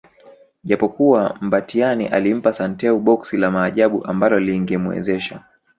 Japokuwa 0.63 1.37
Mbatiany 1.41 2.07
alimpa 2.07 2.53
Santeu 2.53 2.99
boksi 2.99 3.37
la 3.37 3.51
Maajabu 3.51 4.05
ambalo 4.05 4.39
lingemwezesha 4.39 5.43